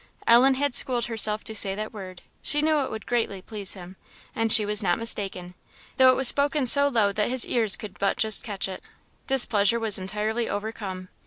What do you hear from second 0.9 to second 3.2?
herself to say that word; she knew it would